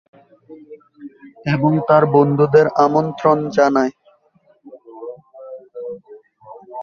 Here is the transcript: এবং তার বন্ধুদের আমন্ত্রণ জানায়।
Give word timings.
এবং 1.53 1.71
তার 1.87 2.03
বন্ধুদের 2.15 2.67
আমন্ত্রণ 2.85 3.37
জানায়। 3.49 3.93